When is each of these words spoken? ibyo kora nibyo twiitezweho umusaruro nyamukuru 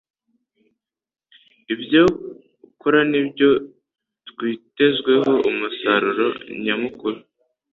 ibyo 1.73 2.03
kora 2.79 3.01
nibyo 3.11 3.49
twiitezweho 4.29 5.31
umusaruro 5.49 6.27
nyamukuru 6.63 7.19